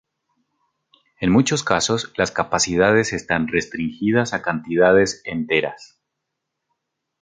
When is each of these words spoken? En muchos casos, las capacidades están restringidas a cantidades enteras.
En 1.19 1.29
muchos 1.29 1.63
casos, 1.63 2.11
las 2.17 2.31
capacidades 2.31 3.13
están 3.13 3.47
restringidas 3.47 4.33
a 4.33 4.41
cantidades 4.41 5.21
enteras. 5.25 6.01